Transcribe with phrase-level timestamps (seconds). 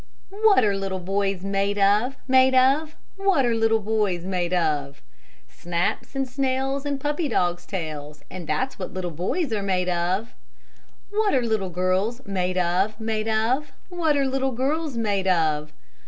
[0.41, 2.95] What are little boys made of, made of?
[3.17, 5.03] What are little boys made of?
[5.47, 10.33] "Snaps and snails, and puppy dogs' tails; And that's what little boys are made of."
[11.11, 13.73] What are little girls made of, made of?
[13.89, 15.71] What are little girls made of?